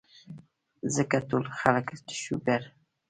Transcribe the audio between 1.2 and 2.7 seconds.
ټول خلک د شوګر،